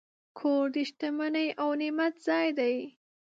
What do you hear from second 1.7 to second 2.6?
نعمت ځای